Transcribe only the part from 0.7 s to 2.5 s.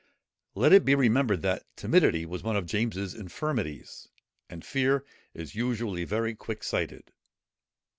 it be remembered that timidity was